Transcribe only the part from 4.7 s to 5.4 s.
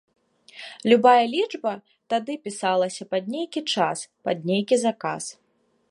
заказ.